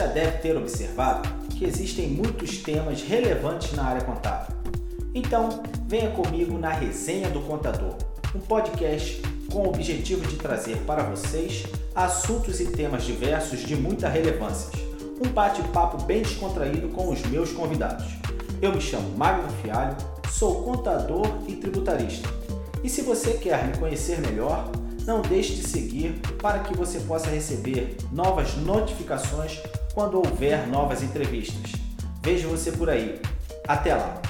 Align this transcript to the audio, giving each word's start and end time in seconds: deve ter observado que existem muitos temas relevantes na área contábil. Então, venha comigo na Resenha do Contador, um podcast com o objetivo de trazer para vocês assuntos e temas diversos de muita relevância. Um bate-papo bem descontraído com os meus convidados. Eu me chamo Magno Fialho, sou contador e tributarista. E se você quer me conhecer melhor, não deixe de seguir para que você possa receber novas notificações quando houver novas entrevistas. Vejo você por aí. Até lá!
deve 0.00 0.38
ter 0.38 0.56
observado 0.56 1.28
que 1.50 1.64
existem 1.64 2.08
muitos 2.08 2.58
temas 2.58 3.02
relevantes 3.02 3.72
na 3.72 3.84
área 3.84 4.02
contábil. 4.02 4.56
Então, 5.14 5.62
venha 5.86 6.10
comigo 6.10 6.58
na 6.58 6.70
Resenha 6.70 7.28
do 7.28 7.40
Contador, 7.40 7.96
um 8.34 8.40
podcast 8.40 9.20
com 9.52 9.60
o 9.60 9.68
objetivo 9.68 10.26
de 10.26 10.36
trazer 10.36 10.78
para 10.86 11.02
vocês 11.02 11.64
assuntos 11.94 12.60
e 12.60 12.66
temas 12.68 13.04
diversos 13.04 13.60
de 13.60 13.76
muita 13.76 14.08
relevância. 14.08 14.70
Um 15.24 15.28
bate-papo 15.28 16.02
bem 16.04 16.22
descontraído 16.22 16.88
com 16.88 17.10
os 17.10 17.20
meus 17.26 17.52
convidados. 17.52 18.06
Eu 18.62 18.72
me 18.72 18.80
chamo 18.80 19.16
Magno 19.16 19.50
Fialho, 19.60 19.96
sou 20.30 20.62
contador 20.62 21.26
e 21.46 21.56
tributarista. 21.56 22.28
E 22.82 22.88
se 22.88 23.02
você 23.02 23.34
quer 23.34 23.66
me 23.66 23.76
conhecer 23.76 24.20
melhor, 24.20 24.72
não 25.06 25.20
deixe 25.20 25.54
de 25.54 25.66
seguir 25.66 26.20
para 26.40 26.60
que 26.60 26.76
você 26.76 27.00
possa 27.00 27.28
receber 27.28 27.96
novas 28.12 28.56
notificações 28.56 29.60
quando 29.94 30.16
houver 30.16 30.66
novas 30.68 31.02
entrevistas. 31.02 31.72
Vejo 32.22 32.48
você 32.48 32.70
por 32.72 32.88
aí. 32.88 33.20
Até 33.66 33.94
lá! 33.94 34.21